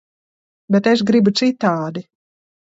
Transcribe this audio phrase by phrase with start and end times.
[0.75, 2.05] Bet es gribu citādi.